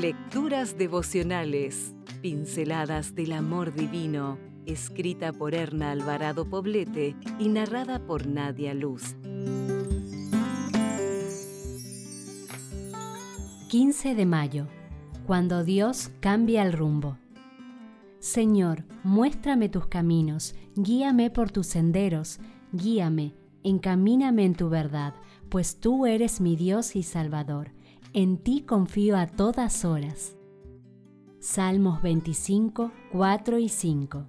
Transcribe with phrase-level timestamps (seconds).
[0.00, 8.72] Lecturas devocionales, pinceladas del amor divino, escrita por Erna Alvarado Poblete y narrada por Nadia
[8.72, 9.14] Luz.
[13.68, 14.68] 15 de mayo,
[15.26, 17.18] cuando Dios cambia el rumbo.
[18.20, 22.40] Señor, muéstrame tus caminos, guíame por tus senderos,
[22.72, 25.12] guíame, encamíname en tu verdad,
[25.50, 27.72] pues tú eres mi Dios y Salvador
[28.12, 30.36] en ti confío a todas horas.
[31.38, 34.26] Salmos 25, 4 y 5.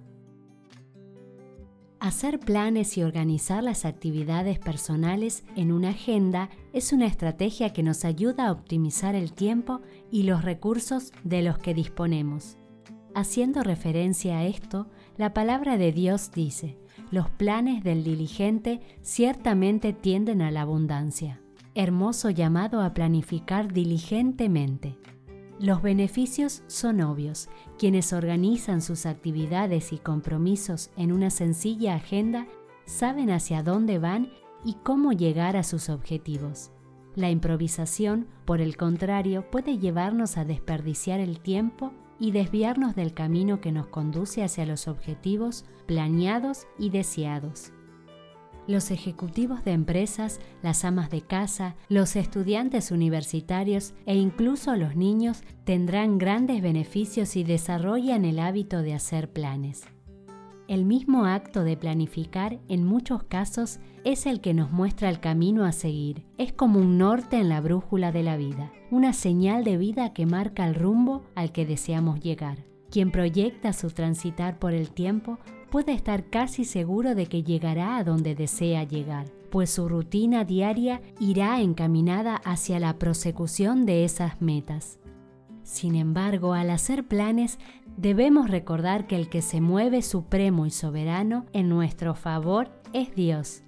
[1.98, 8.04] Hacer planes y organizar las actividades personales en una agenda es una estrategia que nos
[8.04, 12.58] ayuda a optimizar el tiempo y los recursos de los que disponemos.
[13.14, 16.78] Haciendo referencia a esto, la palabra de Dios dice,
[17.10, 21.41] los planes del diligente ciertamente tienden a la abundancia
[21.74, 24.96] hermoso llamado a planificar diligentemente.
[25.58, 27.48] Los beneficios son obvios.
[27.78, 32.46] Quienes organizan sus actividades y compromisos en una sencilla agenda
[32.84, 34.30] saben hacia dónde van
[34.64, 36.72] y cómo llegar a sus objetivos.
[37.14, 43.60] La improvisación, por el contrario, puede llevarnos a desperdiciar el tiempo y desviarnos del camino
[43.60, 47.72] que nos conduce hacia los objetivos planeados y deseados
[48.66, 55.42] los ejecutivos de empresas, las amas de casa, los estudiantes universitarios e incluso los niños
[55.64, 59.84] tendrán grandes beneficios si desarrollan el hábito de hacer planes.
[60.68, 65.64] El mismo acto de planificar en muchos casos es el que nos muestra el camino
[65.64, 66.24] a seguir.
[66.38, 70.24] Es como un norte en la brújula de la vida, una señal de vida que
[70.24, 72.64] marca el rumbo al que deseamos llegar.
[72.90, 75.38] Quien proyecta su transitar por el tiempo
[75.72, 81.00] puede estar casi seguro de que llegará a donde desea llegar, pues su rutina diaria
[81.18, 84.98] irá encaminada hacia la prosecución de esas metas.
[85.62, 87.58] Sin embargo, al hacer planes,
[87.96, 93.62] debemos recordar que el que se mueve supremo y soberano en nuestro favor es Dios.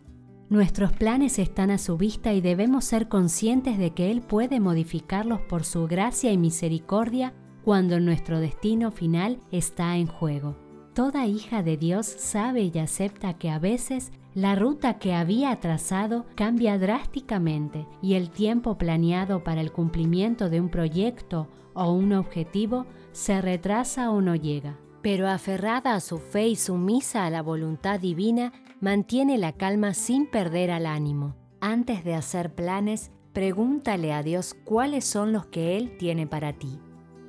[0.50, 5.41] Nuestros planes están a su vista y debemos ser conscientes de que Él puede modificarlos
[5.41, 7.33] por su gracia y misericordia
[7.65, 10.64] cuando nuestro destino final está en juego.
[10.94, 16.25] Toda hija de Dios sabe y acepta que a veces la ruta que había trazado
[16.37, 22.87] cambia drásticamente y el tiempo planeado para el cumplimiento de un proyecto o un objetivo
[23.10, 24.78] se retrasa o no llega.
[25.03, 30.26] Pero aferrada a su fe y sumisa a la voluntad divina, mantiene la calma sin
[30.26, 31.34] perder al ánimo.
[31.61, 36.78] Antes de hacer planes, pregúntale a Dios cuáles son los que Él tiene para ti.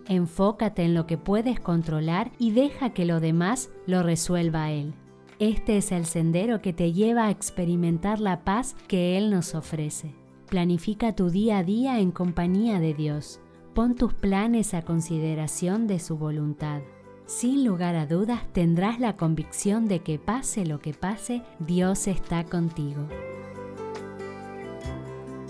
[0.07, 4.93] Enfócate en lo que puedes controlar y deja que lo demás lo resuelva Él.
[5.39, 10.13] Este es el sendero que te lleva a experimentar la paz que Él nos ofrece.
[10.47, 13.39] Planifica tu día a día en compañía de Dios.
[13.73, 16.81] Pon tus planes a consideración de su voluntad.
[17.25, 22.45] Sin lugar a dudas tendrás la convicción de que pase lo que pase, Dios está
[22.45, 23.07] contigo.